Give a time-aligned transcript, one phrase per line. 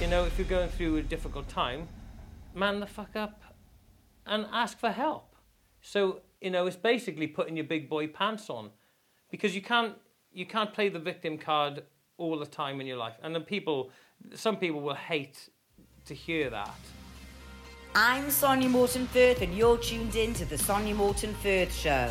[0.00, 1.86] You know, if you're going through a difficult time,
[2.54, 3.42] man the fuck up
[4.26, 5.36] and ask for help.
[5.82, 8.70] So, you know, it's basically putting your big boy pants on
[9.30, 9.94] because you can't
[10.32, 11.82] you can't play the victim card
[12.16, 13.12] all the time in your life.
[13.22, 13.90] And then people
[14.34, 15.50] some people will hate
[16.06, 16.80] to hear that.
[17.94, 22.10] I'm Sonya Morton Firth, and you're tuned in to the Sonya Morton Firth Show.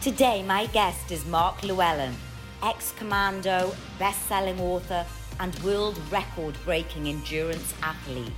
[0.00, 2.14] Today, my guest is Mark Llewhellin,
[2.62, 5.04] ex commando, best selling author,
[5.40, 8.32] and world record breaking endurance athlete.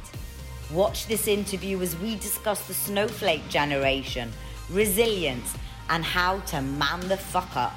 [0.73, 4.33] Watch this interview as we discuss the snowflake generation,
[4.71, 5.55] resilience,
[5.91, 7.77] and how to man the fuck up.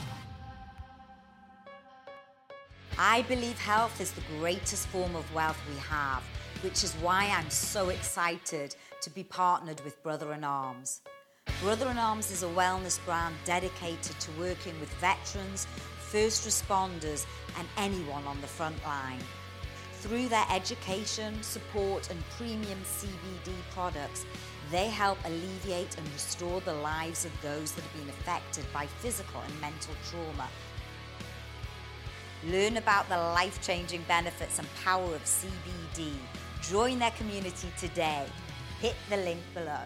[2.98, 6.23] I believe health is the greatest form of wealth we have,
[6.62, 11.01] which is why I'm so excited to be partnered with Brother in Arms.
[11.62, 15.67] Brother in Arms is a wellness brand dedicated to working with veterans,
[16.11, 17.25] first responders,
[17.57, 19.19] and anyone on the front line.
[20.01, 24.25] Through their education, support, and premium CBD products,
[24.71, 29.41] they help alleviate and restore the lives of those that have been affected by physical
[29.41, 30.49] and mental trauma
[32.47, 36.12] Learn about the life changing benefits and power of CBD.
[36.62, 38.27] Join their community today.
[38.79, 39.81] Hit the link below.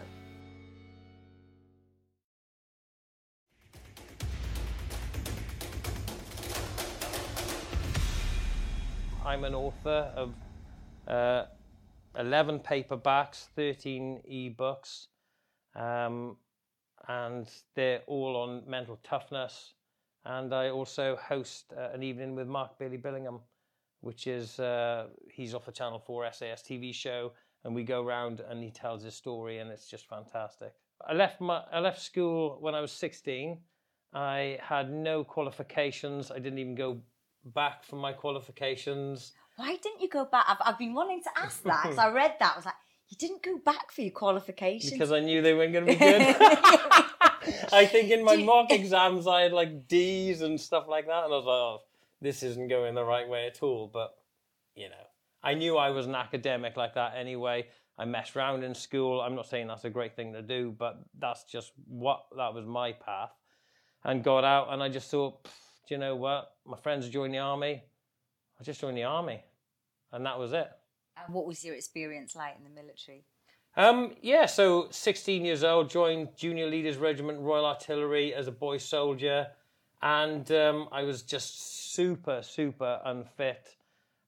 [9.29, 10.33] I'm an author of
[11.07, 11.43] uh,
[12.17, 15.05] 11 paperbacks, 13 ebooks,
[15.75, 16.35] um,
[17.07, 19.75] and they're all on mental toughness.
[20.25, 23.41] And I also host uh, an evening with Mark Billy Billingham,
[24.01, 27.33] which is, uh, he's off the Channel 4 SAS TV show,
[27.65, 30.73] and we go around and he tells his story, and it's just fantastic.
[31.07, 33.59] I left, my, I left school when I was 16.
[34.11, 36.31] I had no qualifications.
[36.31, 37.01] I didn't even go
[37.53, 39.33] back for my qualifications.
[39.55, 40.45] Why didn't you go back?
[40.47, 42.53] I've, I've been wanting to ask that because I read that.
[42.53, 42.75] I was like,
[43.09, 45.97] you didn't go back for your qualifications because I knew they weren't going to be
[45.99, 46.21] good.
[47.73, 51.33] I think in my mock exams I had like D's and stuff like that, and
[51.33, 51.81] I was like, oh,
[52.21, 53.89] this isn't going the right way at all.
[53.91, 54.13] But
[54.75, 54.95] you know,
[55.43, 57.67] I knew I was an academic like that anyway.
[57.97, 59.19] I messed around in school.
[59.19, 62.65] I'm not saying that's a great thing to do, but that's just what that was
[62.65, 63.31] my path.
[64.03, 65.45] And got out, and I just thought,
[65.89, 66.51] do you know what?
[66.67, 67.83] My friends joined the army.
[68.59, 69.43] I just joined the army,
[70.11, 70.69] and that was it.
[71.17, 73.25] And what was your experience like in the military?
[73.75, 78.77] Um, yeah, so 16 years old, joined Junior Leaders Regiment Royal Artillery as a boy
[78.77, 79.47] soldier,
[80.03, 83.75] and um, I was just super, super unfit.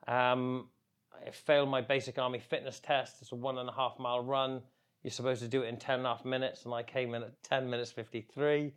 [0.07, 0.69] Um,
[1.13, 3.17] I failed my basic army fitness test.
[3.21, 4.61] It's a one and a half mile run.
[5.03, 7.21] You're supposed to do it in 10 and a half minutes, and I came in
[7.21, 8.73] at 10 minutes 53,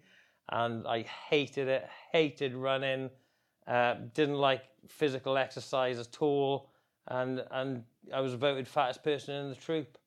[0.51, 3.11] and I hated it, hated running,
[3.67, 6.71] uh, didn't like physical exercise at all,
[7.09, 9.99] and, and I was voted fattest person in the troop.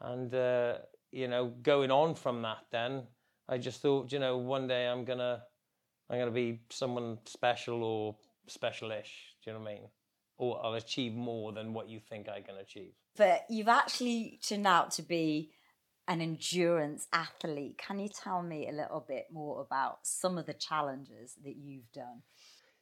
[0.00, 0.78] And, uh,
[1.12, 3.04] you know, going on from that, then
[3.48, 5.42] I just thought, you know, one day I'm to,
[6.10, 8.16] I'm to be someone special or
[8.48, 9.10] specialish.
[9.42, 9.82] Do you know what I mean?
[10.36, 12.92] Or I'll achieve more than what you think I can achieve.
[13.16, 15.52] But you've actually turned out to be
[16.08, 17.78] an endurance athlete.
[17.78, 21.90] Can you tell me a little bit more about some of the challenges that you've
[21.92, 22.22] done?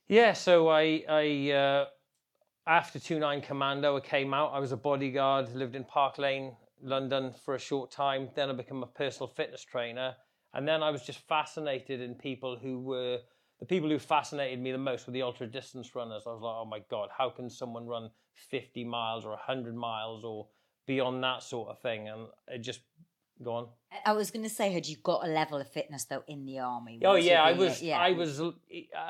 [0.08, 1.84] Yeah, so I, I uh,
[2.66, 4.52] after 29 Commando, I came out.
[4.52, 8.28] I was a bodyguard, lived in Park Lane, London for a short time.
[8.34, 10.14] Then I became a personal fitness trainer.
[10.54, 13.18] And then I was just fascinated in people who were
[13.62, 16.24] the people who fascinated me the most were the ultra distance runners.
[16.26, 18.10] I was like, oh my God, how can someone run
[18.50, 20.48] 50 miles or 100 miles or
[20.84, 22.08] beyond that sort of thing?
[22.08, 22.80] And it just,
[23.42, 23.68] go on.
[24.06, 26.60] I was going to say, had you got a level of fitness though in the
[26.60, 27.00] army?
[27.04, 27.82] Oh yeah, I was.
[27.82, 27.98] Yeah.
[27.98, 28.40] I was.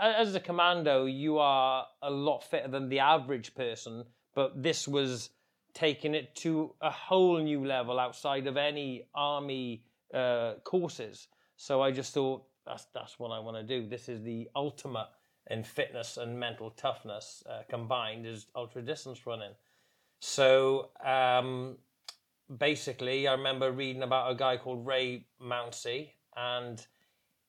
[0.00, 4.04] As a commando, you are a lot fitter than the average person.
[4.34, 5.30] But this was
[5.74, 11.28] taking it to a whole new level outside of any army uh, courses.
[11.56, 13.88] So I just thought that's that's what I want to do.
[13.88, 15.08] This is the ultimate
[15.50, 19.52] in fitness and mental toughness uh, combined is ultra distance running.
[20.20, 21.76] So um,
[22.58, 26.84] basically, I remember reading about a guy called Ray Mounsey, and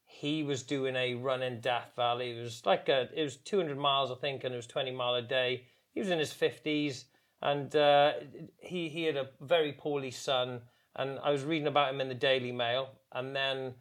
[0.05, 2.37] he was doing a run in Death Valley.
[2.37, 5.15] It was like a, it was 200 miles, I think, and it was 20 mile
[5.15, 5.65] a day.
[5.91, 7.05] He was in his 50s
[7.43, 8.13] and uh,
[8.59, 10.61] he he had a very poorly son,
[10.95, 13.73] and I was reading about him in the Daily Mail, and then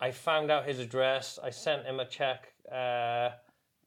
[0.00, 1.38] I found out his address.
[1.42, 3.30] I sent him a check uh,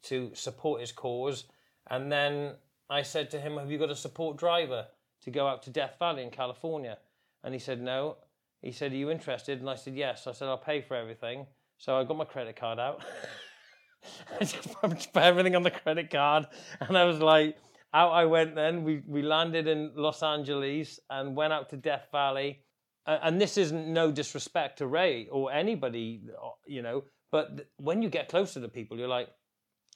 [0.03, 1.43] to support his cause,
[1.89, 2.55] and then
[2.89, 4.87] I said to him, "Have you got a support driver
[5.23, 6.97] to go out to Death Valley in California?"
[7.43, 8.17] And he said, "No."
[8.61, 11.47] He said, "Are you interested?" And I said, "Yes." I said, "I'll pay for everything."
[11.77, 13.03] So I got my credit card out.
[14.39, 16.47] I just put everything on the credit card,
[16.79, 17.57] and I was like
[17.93, 18.83] out I went then.
[18.83, 22.61] We, we landed in Los Angeles and went out to Death Valley.
[23.05, 26.21] And this isn't no disrespect to Ray or anybody,
[26.67, 29.29] you know, but when you get closer to the people, you're like,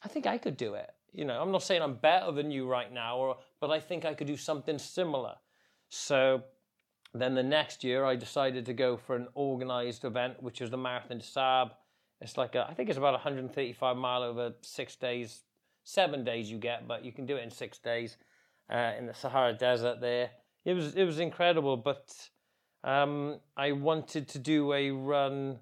[0.03, 0.89] I think I could do it.
[1.13, 4.03] You know, I'm not saying I'm better than you right now, or, but I think
[4.03, 5.35] I could do something similar.
[5.89, 6.43] So
[7.13, 10.77] then the next year, I decided to go for an organized event, which was the
[10.77, 11.71] Marathon des Sables.
[12.19, 15.41] It's like a, I think it's about 135 mile over six days,
[15.83, 18.17] seven days you get, but you can do it in six days
[18.71, 20.01] uh, in the Sahara Desert.
[20.01, 20.31] There,
[20.65, 21.77] it was it was incredible.
[21.77, 22.29] But
[22.83, 25.59] um, I wanted to do a run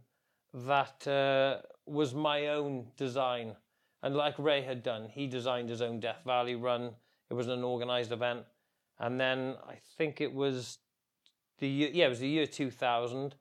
[0.53, 3.55] that uh, was my own design,
[4.03, 6.91] and like Ray had done, he designed his own Death Valley run.
[7.29, 8.43] It was an organized event,
[8.99, 10.79] and then I think it was
[11.59, 13.35] the year, yeah, it was the year 2000.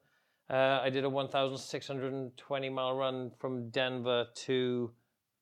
[0.49, 4.91] Uh, I did a 1,620 mile run from Denver to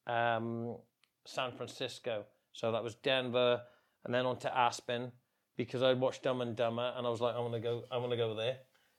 [0.06, 0.76] um,
[1.24, 2.24] San Francisco.
[2.52, 3.62] So that was Denver,
[4.04, 5.12] and then on to Aspen
[5.56, 7.98] because I'd watched Dumb and Dumber, and I was like, I want to go, I
[7.98, 8.58] want to go there.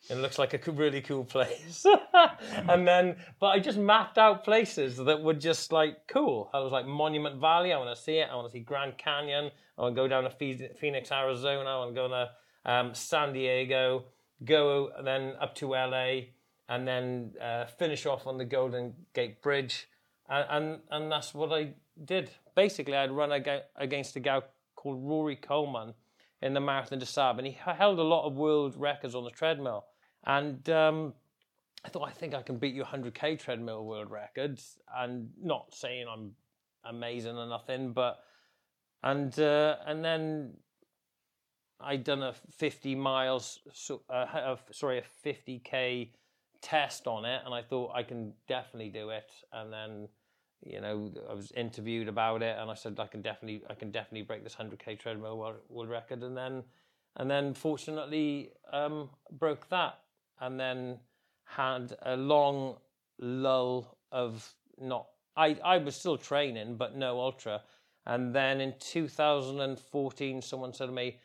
[0.09, 1.85] It looks like a really cool place.
[2.53, 6.49] and then, but I just mapped out places that were just like cool.
[6.53, 7.73] I was like Monument Valley.
[7.73, 8.29] I want to see it.
[8.31, 9.51] I want to see Grand Canyon.
[9.77, 11.69] I want to go down to Phoenix, Arizona.
[11.69, 12.29] I want to go to
[12.65, 14.05] um, San Diego,
[14.45, 16.21] go then up to LA,
[16.67, 19.87] and then uh, finish off on the Golden Gate Bridge,
[20.29, 21.73] and, and, and that's what I
[22.05, 22.29] did.
[22.55, 23.31] Basically, I'd run
[23.77, 24.41] against a guy
[24.75, 25.93] called Rory Coleman
[26.41, 29.31] in the Marathon des Sables, and he held a lot of world records on the
[29.31, 29.85] treadmill.
[30.25, 31.13] And um,
[31.83, 36.05] I thought, I think I can beat you 100k treadmill world records, and not saying
[36.11, 36.31] I'm
[36.85, 38.19] amazing or nothing, but
[39.03, 40.53] and uh, and then
[41.81, 43.59] I'd done a 50 miles,
[44.09, 46.09] uh, sorry, a 50k
[46.61, 49.31] test on it, and I thought I can definitely do it.
[49.53, 50.09] And then,
[50.61, 53.91] you know, I was interviewed about it, and I said I can definitely, I can
[53.91, 56.23] definitely break this 100k treadmill world, record.
[56.23, 56.63] And then,
[57.17, 59.99] and then, fortunately, um, broke that,
[60.39, 60.99] and then
[61.45, 62.77] had a long
[63.19, 65.07] lull of not.
[65.35, 67.61] I I was still training, but no ultra.
[68.05, 71.19] And then in 2014, someone said to me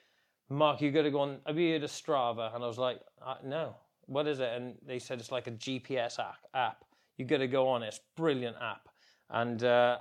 [0.50, 1.38] Mark, you got to go on.
[1.46, 2.54] Have you heard of Strava?
[2.54, 3.00] And I was like,
[3.44, 3.76] no.
[4.06, 4.50] What is it?
[4.54, 6.18] And they said it's like a GPS
[6.54, 6.84] app.
[7.16, 7.88] You got to go on it.
[7.88, 8.88] It's brilliant app.
[9.30, 9.98] And uh,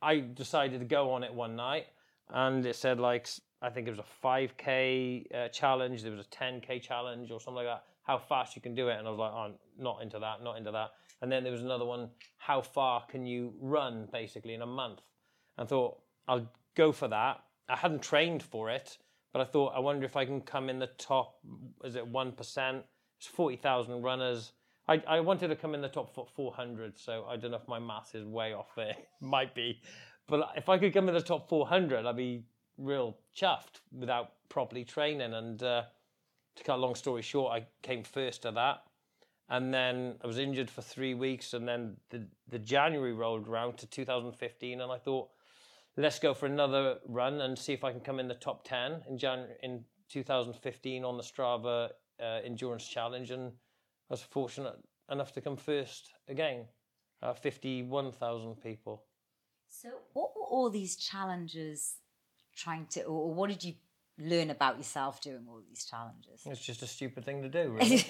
[0.00, 1.86] I decided to go on it one night,
[2.28, 3.28] and it said like
[3.62, 6.02] I think it was a 5k uh, challenge.
[6.02, 7.84] There was a 10k challenge or something like that.
[8.02, 8.98] How fast you can do it?
[8.98, 10.92] And I was like, oh, not into that, not into that.
[11.20, 12.08] And then there was another one.
[12.38, 15.00] How far can you run basically in a month?
[15.58, 17.42] And I thought I'll go for that.
[17.68, 18.96] I hadn't trained for it
[19.32, 21.38] but I thought, I wonder if I can come in the top,
[21.84, 22.82] is it 1%?
[23.18, 24.52] It's 40,000 runners.
[24.90, 27.78] I, I wanted to come in the top 400, so I don't know if my
[27.78, 28.96] math is way off there.
[29.20, 29.80] Might be.
[30.26, 32.42] But if I could come in the top 400, I'd be
[32.76, 35.32] real chuffed without properly training.
[35.32, 35.84] And uh,
[36.56, 38.82] to cut a long story short, I came first to that.
[39.48, 41.54] And then I was injured for three weeks.
[41.54, 44.80] And then the, the January rolled around to 2015.
[44.80, 45.28] And I thought,
[45.96, 49.02] let's go for another run and see if I can come in the top 10
[49.08, 51.90] in January in 2015 on the Strava
[52.20, 53.30] uh, Endurance Challenge.
[53.30, 53.52] And
[54.10, 54.74] I was fortunate
[55.08, 56.64] enough to come first again,
[57.22, 59.04] uh, 51,000 people.
[59.68, 61.94] So, what were all these challenges
[62.56, 63.74] trying to, or what did you
[64.18, 66.42] learn about yourself doing all these challenges?
[66.44, 68.04] It's just a stupid thing to do, really.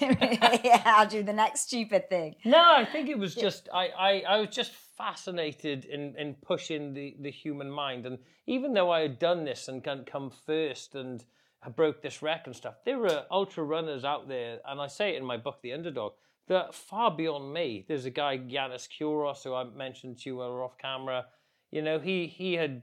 [0.63, 2.35] yeah, I'll do the next stupid thing.
[2.45, 6.95] No, I think it was just I, I, I was just fascinated in, in pushing
[6.95, 8.07] the, the human mind.
[8.07, 11.23] And even though I had done this and come first and
[11.63, 15.13] I broke this record and stuff, there were ultra runners out there, and I say
[15.13, 16.13] it in my book, The Underdog,
[16.47, 17.85] that far beyond me.
[17.87, 21.27] There's a guy, Yanis Kouros, who I mentioned to you off camera.
[21.71, 22.81] You know, he he had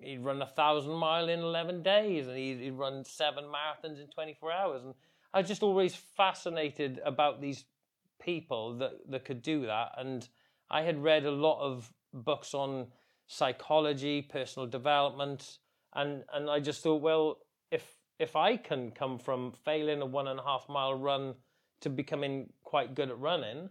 [0.00, 4.06] he'd run a thousand mile in 11 days and he'd, he'd run seven marathons in
[4.08, 4.94] 24 hours and
[5.34, 7.64] i was just always fascinated about these
[8.20, 10.28] people that, that could do that and
[10.70, 12.86] i had read a lot of books on
[13.26, 15.58] psychology personal development
[15.94, 17.38] and and i just thought well
[18.18, 21.34] if i can come from failing a one and a half mile run
[21.80, 23.68] to becoming quite good at running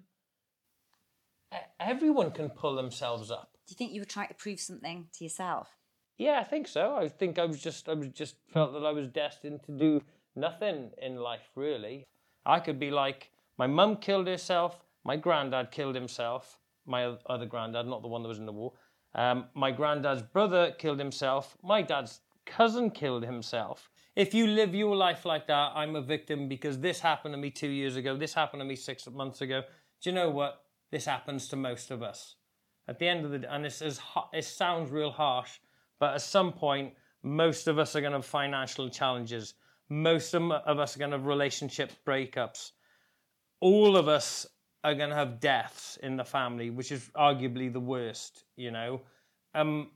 [1.80, 5.24] everyone can pull themselves up do you think you were trying to prove something to
[5.24, 5.78] yourself
[6.18, 6.96] yeah, I think so.
[6.96, 10.02] I think I was just I was just felt that I was destined to do
[10.36, 12.06] nothing in life really.
[12.46, 17.86] I could be like my mum killed herself, my granddad killed himself, my other granddad,
[17.86, 18.74] not the one that was in the war.
[19.14, 21.56] Um, my granddad's brother killed himself.
[21.64, 23.90] My dad's cousin killed himself.
[24.18, 27.52] If you live your life like that, I'm a victim because this happened to me
[27.52, 28.18] two years ago.
[28.18, 29.62] This happened to me six months ago.
[30.02, 30.64] Do you know what?
[30.90, 32.34] This happens to most of us.
[32.88, 34.00] At the end of the day, and it's as
[34.34, 35.60] it sounds real harsh,
[36.00, 36.94] but at some point,
[37.24, 39.56] Most of us are going to have financial challenges.
[39.90, 42.72] Most of us are going to have relationship breakups.
[43.60, 44.46] All of us
[44.84, 49.02] are going to have deaths in the family, which is arguably the worst, you know.
[49.56, 49.90] Um,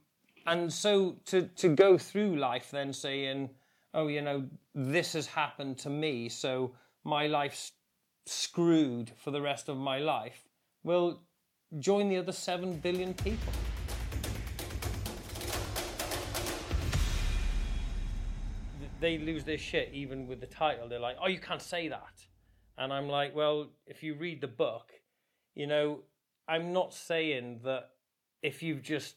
[0.47, 3.49] and so to to go through life then saying,
[3.93, 6.71] oh, you know, this has happened to me, so
[7.03, 7.73] my life's
[8.25, 10.43] screwed for the rest of my life.
[10.83, 11.23] Well,
[11.79, 13.53] join the other seven billion people.
[18.99, 20.87] They lose their shit even with the title.
[20.87, 22.25] They're like, oh, you can't say that.
[22.77, 24.91] And I'm like, well, if you read the book,
[25.55, 25.99] you know,
[26.47, 27.89] I'm not saying that
[28.43, 29.15] if you've just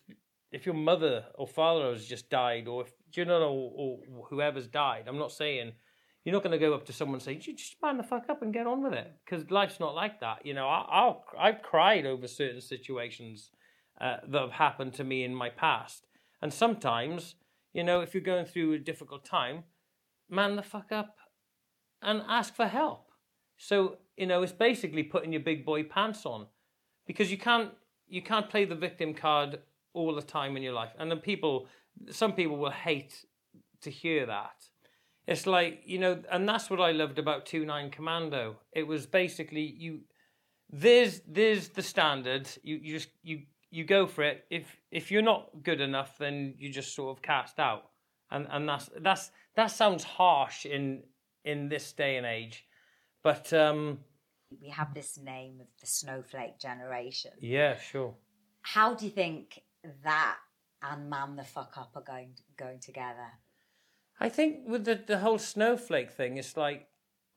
[0.54, 4.68] if your mother or father has just died, or if you know, or, or whoever's
[4.68, 5.72] died, I'm not saying
[6.24, 8.40] you're not going to go up to someone and say, "Just man the fuck up
[8.40, 10.46] and get on with it," because life's not like that.
[10.46, 13.50] You know, I, i have cried over certain situations
[14.00, 16.06] uh, that have happened to me in my past,
[16.40, 17.34] and sometimes,
[17.72, 19.64] you know, if you're going through a difficult time,
[20.30, 21.16] man the fuck up
[22.00, 23.08] and ask for help.
[23.56, 26.46] So you know, it's basically putting your big boy pants on,
[27.08, 27.72] because you can't
[28.06, 29.58] you can't play the victim card
[29.94, 30.90] all the time in your life.
[30.98, 31.66] And then people,
[32.10, 33.24] some people will hate
[33.82, 34.66] to hear that.
[35.26, 38.56] It's like, you know, and that's what I loved about 2 9 Commando.
[38.72, 40.00] It was basically you,
[40.70, 42.48] there's, there's the standard.
[42.62, 44.44] You, you just, you, you go for it.
[44.50, 47.84] If, if you're not good enough, then you just sort of cast out.
[48.30, 51.04] And, and that's, that's, that sounds harsh in,
[51.44, 52.66] in this day and age.
[53.22, 54.00] But, um,
[54.60, 57.32] we have this name of the snowflake generation.
[57.40, 58.14] Yeah, sure.
[58.62, 59.60] How do you think
[60.02, 60.36] that
[60.82, 63.32] and man the fuck up are going going together.
[64.20, 66.88] I think with the the whole snowflake thing, it's like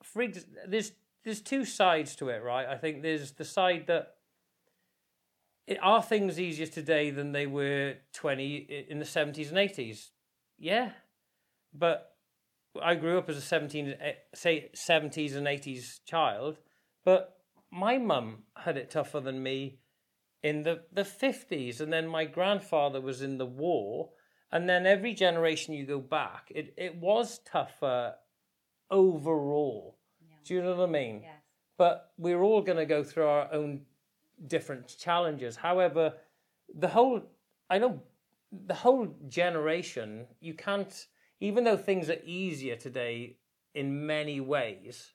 [0.02, 0.44] freaks.
[0.66, 0.92] There's
[1.24, 2.66] there's two sides to it, right?
[2.66, 4.14] I think there's the side that
[5.66, 10.12] it, are things easier today than they were twenty in the seventies and eighties.
[10.58, 10.90] Yeah,
[11.72, 12.12] but
[12.80, 16.58] I grew up as a 17, eh, say 70s and 80s child,
[17.04, 17.38] but
[17.70, 19.78] my mum had it tougher than me
[20.42, 24.10] in the, the 50s, and then my grandfather was in the war,
[24.52, 28.14] and then every generation you go back, it, it was tougher
[28.90, 29.98] overall.
[30.20, 30.36] Yeah.
[30.44, 31.20] Do you know what I mean?
[31.22, 31.32] Yes.
[31.76, 33.82] But we're all going to go through our own
[34.46, 35.56] different challenges.
[35.56, 36.14] However,
[36.74, 37.22] the whole,
[37.68, 38.02] I know,
[38.52, 41.06] the whole generation, you can't,
[41.40, 43.36] even though things are easier today
[43.74, 45.12] in many ways,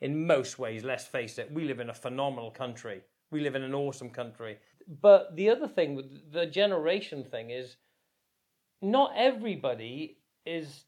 [0.00, 3.62] in most ways, let's face it, we live in a phenomenal country we live in
[3.62, 4.58] an awesome country.
[5.00, 7.76] But the other thing, the generation thing, is
[8.80, 10.84] not everybody is.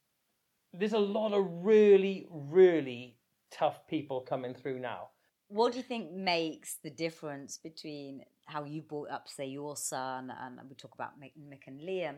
[0.73, 3.17] There's a lot of really, really
[3.51, 5.09] tough people coming through now.
[5.49, 10.33] What do you think makes the difference between how you brought up, say, your son,
[10.41, 12.17] and we talk about Mick, Mick and Liam,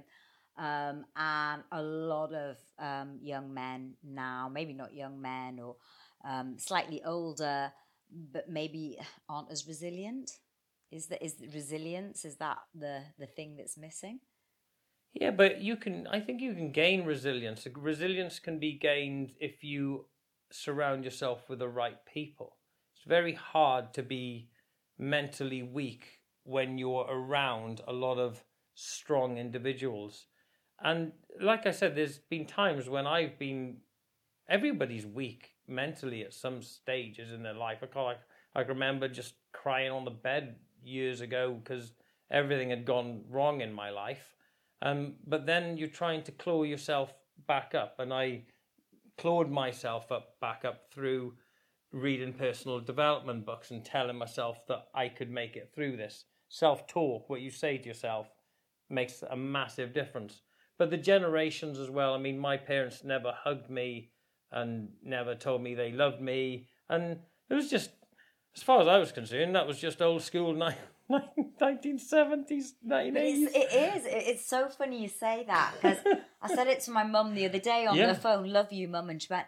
[0.58, 5.76] um, and a lot of um, young men now, maybe not young men or
[6.24, 7.70] um, slightly older,
[8.10, 8.98] but maybe
[9.28, 10.30] aren't as resilient?
[10.90, 12.24] Is that is resilience?
[12.24, 14.20] Is that the the thing that's missing?
[15.12, 16.06] Yeah, but you can.
[16.08, 17.66] I think you can gain resilience.
[17.74, 20.06] Resilience can be gained if you
[20.52, 22.58] surround yourself with the right people.
[22.94, 24.50] It's very hard to be
[24.98, 28.44] mentally weak when you're around a lot of
[28.74, 30.26] strong individuals.
[30.80, 33.78] And like I said, there's been times when I've been.
[34.48, 37.78] Everybody's weak mentally at some stages in their life.
[37.82, 38.20] I call like
[38.54, 41.92] I remember just crying on the bed years ago because
[42.30, 44.34] everything had gone wrong in my life.
[44.82, 47.12] Um, but then you're trying to claw yourself
[47.46, 48.42] back up, and I
[49.18, 51.34] clawed myself up back up through
[51.92, 56.24] reading personal development books and telling myself that I could make it through this.
[56.48, 58.28] Self talk, what you say to yourself,
[58.90, 60.42] makes a massive difference.
[60.78, 62.14] But the generations as well.
[62.14, 64.10] I mean, my parents never hugged me
[64.52, 66.68] and never told me they loved me.
[66.88, 67.18] And
[67.50, 67.90] it was just,
[68.56, 70.54] as far as I was concerned, that was just old school
[71.10, 73.48] 1970s, 1980s.
[73.54, 74.02] It is.
[74.06, 75.98] It's so funny you say that because
[76.42, 78.06] I said it to my mum the other day on yeah.
[78.06, 79.10] the phone, love you, mum.
[79.10, 79.46] And she went,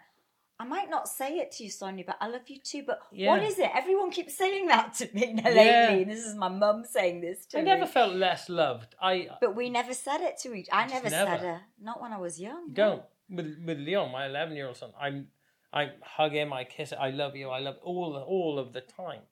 [0.61, 2.83] I might not say it to you, Sonya, but I love you too.
[2.87, 3.31] But yeah.
[3.31, 3.71] what is it?
[3.75, 5.55] Everyone keeps saying that to me lately.
[5.55, 6.05] Yeah.
[6.05, 7.71] This is my mum saying this to I me.
[7.71, 8.95] I never felt less loved.
[9.01, 9.29] I.
[9.41, 10.69] But we never said it to each.
[10.73, 11.39] I never, never.
[11.39, 11.61] said it.
[11.81, 12.73] Not when I was young.
[12.73, 15.29] don't with with Leon, my eleven year old son, I'm
[15.73, 18.81] I hug him, I kiss it, I love you, I love all all of the
[18.81, 19.23] time.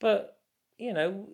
[0.00, 0.38] But
[0.78, 1.28] you know,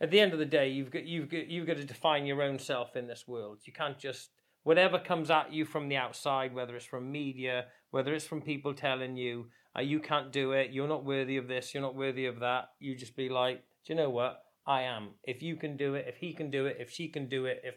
[0.00, 2.42] at the end of the day, you've got you've got you've got to define your
[2.42, 3.58] own self in this world.
[3.64, 4.30] You can't just
[4.62, 8.74] whatever comes at you from the outside, whether it's from media, whether it's from people
[8.74, 12.26] telling you uh, you can't do it, you're not worthy of this, you're not worthy
[12.26, 12.70] of that.
[12.78, 14.42] You just be like, do you know what?
[14.66, 15.10] I am.
[15.24, 17.60] If you can do it, if he can do it, if she can do it,
[17.64, 17.74] if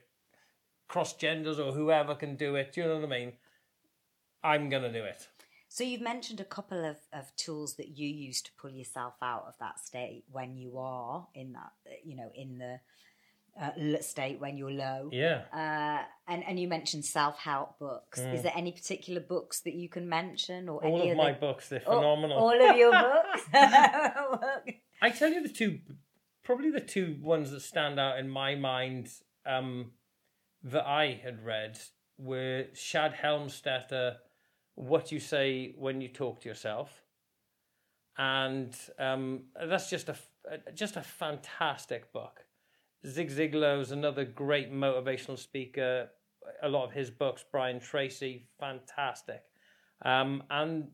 [0.88, 2.74] cross genders or whoever can do it.
[2.74, 3.34] Do you know what I mean?
[4.44, 5.28] I'm gonna do it.
[5.70, 9.46] So you've mentioned a couple of, of tools that you use to pull yourself out
[9.48, 11.72] of that state when you are in that,
[12.06, 12.80] you know, in the
[13.62, 15.10] uh, state when you're low.
[15.12, 15.42] Yeah.
[15.52, 18.20] Uh, and and you mentioned self help books.
[18.20, 20.86] Is there any particular books that you can mention or Mm.
[20.86, 21.32] All any of other?
[21.32, 22.38] my books, they're Oh, phenomenal.
[22.44, 23.44] all of your books.
[25.02, 25.80] I tell you the two,
[26.44, 29.10] probably the two ones that stand out in my mind
[29.46, 29.92] um,
[30.72, 31.80] that I had read
[32.18, 34.18] were Shad Helmstetter,
[34.76, 37.02] What You Say When You Talk to Yourself.
[38.18, 42.46] And um, that's just a, f- just a fantastic book.
[43.06, 46.10] Zig Ziglar is another great motivational speaker.
[46.64, 49.44] A lot of his books, Brian Tracy, fantastic.
[50.04, 50.88] Um, and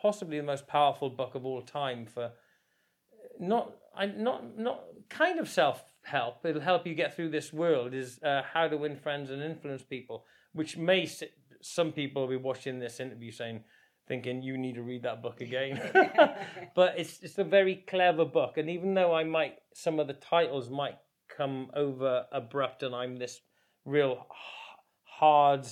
[0.00, 2.32] possibly the most powerful book of all time for
[3.40, 6.44] not I not not kind of self help.
[6.44, 7.94] It'll help you get through this world.
[7.94, 11.22] Is uh, how to win friends and influence people, which may s-
[11.60, 13.64] some people will be watching this interview saying,
[14.08, 15.80] thinking you need to read that book again.
[16.74, 20.14] but it's it's a very clever book, and even though I might some of the
[20.14, 23.40] titles might come over abrupt, and I'm this
[23.84, 24.26] real
[25.04, 25.66] hard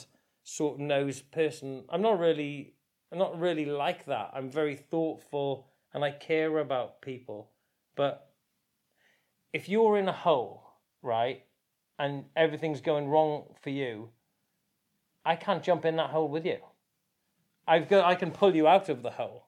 [0.45, 2.75] sort of nosed person, I'm not really
[3.13, 4.31] I'm not really like that.
[4.33, 7.51] I'm very thoughtful and I care about people.
[7.97, 8.30] But
[9.53, 10.63] if you're in a hole,
[11.03, 11.45] right,
[11.99, 14.11] and everything's going wrong for you,
[15.25, 16.59] I can't jump in that hole with you.
[17.67, 19.47] I've got I can pull you out of the hole.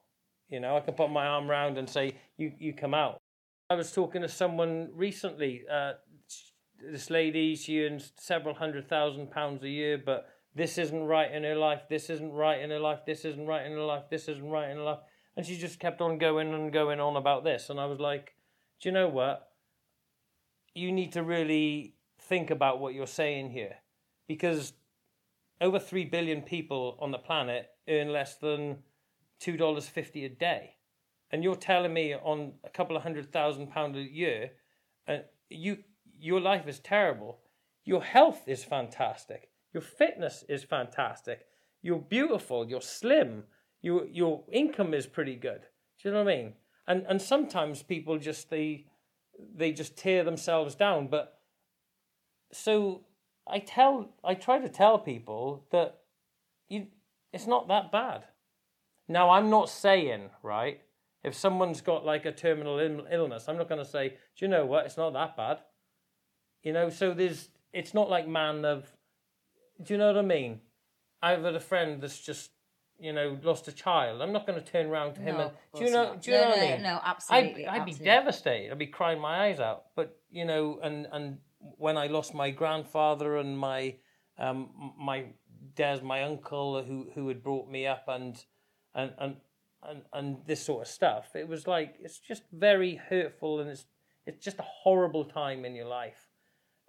[0.49, 3.19] You know, I can put my arm around and say, "You you come out."
[3.69, 5.63] I was talking to someone recently.
[5.69, 5.93] Uh,
[6.91, 11.43] this lady, she earns several hundred thousand pounds a year, but this isn't right in
[11.43, 11.83] her life.
[11.89, 12.99] This isn't right in her life.
[13.05, 14.03] This isn't right in her life.
[14.09, 14.99] This isn't right in her life.
[15.35, 17.69] And she just kept on going and going on about this.
[17.69, 18.35] And I was like,
[18.79, 19.52] do you know what?
[20.75, 23.75] You need to really think about what you're saying here,
[24.27, 24.73] because
[25.61, 28.77] over three billion people on the planet earn less than
[29.39, 30.75] two dollars fifty a day,
[31.31, 34.51] and you're telling me on a couple of hundred thousand pound a year,
[35.07, 35.17] uh,
[35.49, 35.77] you
[36.19, 37.39] your life is terrible.
[37.85, 39.49] Your health is fantastic.
[39.73, 41.45] Your fitness is fantastic.
[41.81, 42.67] You're beautiful.
[42.67, 43.43] You're slim.
[43.81, 45.61] Your your income is pretty good.
[46.01, 46.53] Do you know what I mean?
[46.87, 48.85] And and sometimes people just they
[49.55, 51.07] they just tear themselves down.
[51.07, 51.39] But
[52.51, 53.05] so
[53.47, 55.99] I tell I try to tell people that
[56.69, 56.87] you
[57.31, 58.25] it's not that bad.
[59.07, 60.81] Now I'm not saying right
[61.23, 64.47] if someone's got like a terminal Ill- illness, I'm not going to say, do you
[64.49, 64.85] know what?
[64.85, 65.59] It's not that bad.
[66.63, 68.95] You know, so there's it's not like man of
[69.81, 70.61] do you know what I mean?
[71.21, 72.51] I've had a friend that's just,
[73.03, 74.21] you know, lost a child.
[74.21, 76.03] I'm not going to turn around to him No, and do you know?
[76.05, 76.21] not.
[76.21, 76.83] Do you No, know what I mean?
[76.83, 78.71] no, I'd, absolutely, I'd be devastated.
[78.71, 79.87] I'd be crying my eyes out.
[79.93, 83.97] But you know, and and when I lost my grandfather and my
[84.39, 85.25] um my
[85.75, 88.41] Des, my uncle who who had brought me up and
[88.95, 89.35] and and
[89.85, 93.85] and, and this sort of stuff, it was like it's just very hurtful and it's
[94.25, 96.29] it's just a horrible time in your life.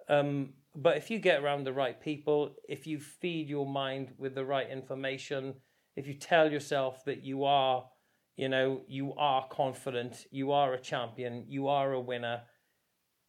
[0.09, 4.37] Um, but if you get around the right people, if you feed your mind with
[4.37, 5.55] the right information,
[5.97, 7.85] if you tell yourself that you are,
[8.37, 12.43] you know, you are confident, you are a champion, you are a winner.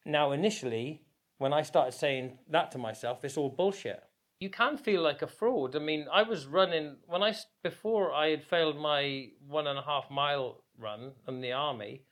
[0.04, 1.02] Now, initially,
[1.38, 4.02] when I started saying that to myself, it's all bullshit.
[4.40, 5.76] You can feel like a fraud.
[5.76, 9.82] I mean, I was running when I before I had failed my one and a
[9.82, 12.02] half mile run in the army.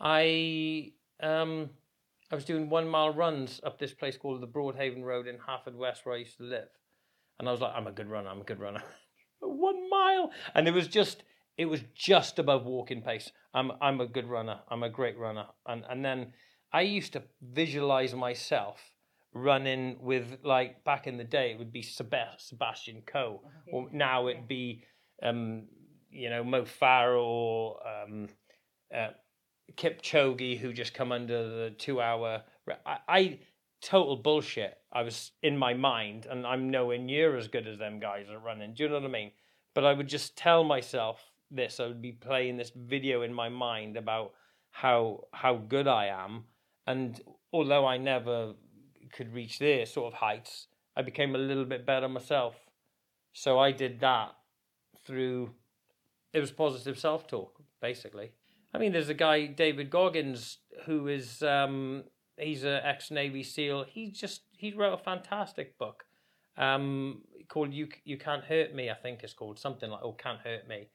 [0.00, 1.70] I um,
[2.32, 6.04] I was doing one mile runs up this place called the Broadhaven Road in Haverfordwest,
[6.04, 6.68] where I used to live,
[7.38, 8.28] and I was like, I'm a good runner.
[8.28, 8.82] I'm a good runner.
[9.40, 11.24] one mile, and it was just
[11.56, 13.30] it was just above walking pace.
[13.54, 14.60] I'm I'm a good runner.
[14.68, 16.32] I'm a great runner, and and then
[16.72, 18.92] I used to visualize myself
[19.34, 24.28] running with like back in the day it would be Seb- Sebastian Coe, or now
[24.28, 24.82] it'd be
[25.22, 25.66] um,
[26.10, 28.28] you know Mo Farah or um,
[28.94, 29.08] uh,
[29.76, 32.42] Kipchoge who just come under the two hour.
[32.86, 33.38] I, I
[33.80, 34.78] total bullshit.
[34.92, 38.42] I was in my mind, and I'm nowhere near as good as them guys at
[38.42, 38.74] running.
[38.74, 39.32] Do you know what I mean?
[39.74, 41.80] But I would just tell myself this.
[41.80, 44.32] I would be playing this video in my mind about
[44.70, 46.44] how how good I am,
[46.86, 47.20] and
[47.52, 48.54] although I never
[49.12, 52.54] could reach their sort of heights, I became a little bit better myself.
[53.32, 54.34] So I did that
[55.06, 55.50] through
[56.32, 58.32] it was positive self talk, basically.
[58.74, 62.04] I mean, there's a guy, David Goggins, who is um,
[62.40, 63.84] he's an ex Navy SEAL.
[63.88, 66.04] He just he wrote a fantastic book
[66.56, 70.40] um, called "You You Can't Hurt Me." I think it's called something like "Oh, Can't
[70.40, 70.88] Hurt Me."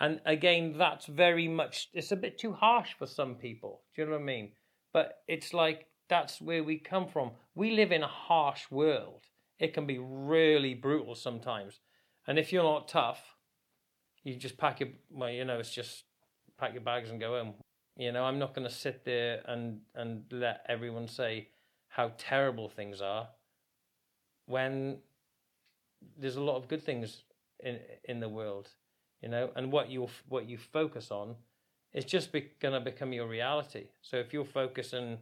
[0.00, 3.82] And again, that's very much it's a bit too harsh for some people.
[3.94, 4.52] Do you know what I mean?
[4.92, 7.32] But it's like that's where we come from.
[7.54, 9.26] We live in a harsh world.
[9.58, 11.80] It can be really brutal sometimes.
[12.26, 13.36] And if you're not tough,
[14.24, 16.04] you just pack your well, you know, it's just
[16.58, 17.54] pack your bags and go home.
[17.96, 21.48] You know, I'm not going to sit there and and let everyone say
[21.88, 23.28] how terrible things are
[24.46, 24.98] when
[26.18, 27.24] there's a lot of good things
[27.60, 28.70] in in the world.
[29.20, 31.36] You know, and what you what you focus on
[31.92, 33.84] is just be, going to become your reality.
[34.00, 35.18] So if you're focusing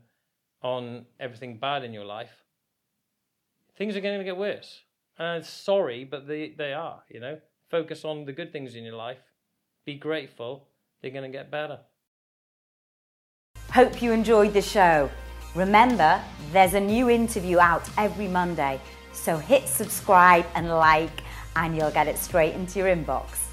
[0.63, 2.45] on everything bad in your life,
[3.77, 4.83] things are going to get worse.
[5.19, 7.39] And sorry, but they, they are, you know.
[7.71, 9.21] Focus on the good things in your life.
[9.85, 10.69] Be grateful.
[11.01, 11.81] They're going to get better.
[13.73, 15.09] Hope you enjoyed the show.
[15.55, 18.81] Remember, there's a new interview out every Monday.
[19.13, 21.23] So hit subscribe and like,
[21.55, 23.50] and you'll get it straight into your inbox.